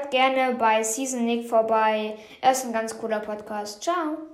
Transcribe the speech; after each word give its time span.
hört 0.00 0.10
gerne 0.10 0.54
bei 0.56 0.82
Season 0.82 1.24
Nick 1.24 1.48
vorbei. 1.48 2.16
Er 2.40 2.52
ist 2.52 2.64
ein 2.64 2.72
ganz 2.72 2.96
cooler 2.98 3.20
Podcast. 3.20 3.82
Ciao. 3.82 4.30